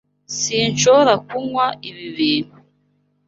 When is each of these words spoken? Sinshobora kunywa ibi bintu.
Sinshobora 0.39 1.13
kunywa 1.27 1.65
ibi 1.89 2.07
bintu. 2.17 2.57